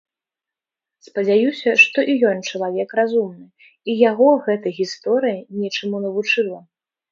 [1.07, 3.47] Спадзяюся, што і ён чалавек разумны,
[3.89, 6.59] і яго гэта гісторыя нечаму навучыла.